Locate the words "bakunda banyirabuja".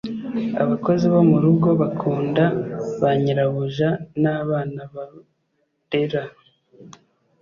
1.81-3.89